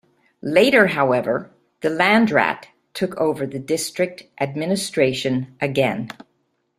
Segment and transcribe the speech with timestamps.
[0.41, 1.51] Later, however,
[1.81, 2.65] the "Landrat"
[2.95, 6.09] took over the district administration again.